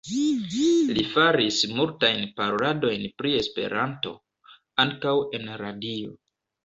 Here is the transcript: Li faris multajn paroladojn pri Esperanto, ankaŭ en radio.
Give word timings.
Li 0.95 1.03
faris 1.09 1.59
multajn 1.79 2.25
paroladojn 2.41 3.05
pri 3.23 3.35
Esperanto, 3.43 4.15
ankaŭ 4.85 5.17
en 5.41 5.47
radio. 5.63 6.17